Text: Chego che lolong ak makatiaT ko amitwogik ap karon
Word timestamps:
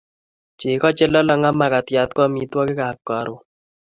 Chego 0.59 0.89
che 0.97 1.05
lolong 1.13 1.45
ak 1.49 1.57
makatiaT 1.59 2.09
ko 2.15 2.19
amitwogik 2.27 2.79
ap 2.89 2.99
karon 3.07 3.41